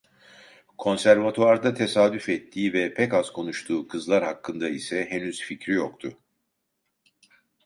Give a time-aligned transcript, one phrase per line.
[0.77, 6.17] Konservatuvarda tesadüf ettiği ve pek az konuştuğu kızlar hakkında ise henüz fikri yoktu.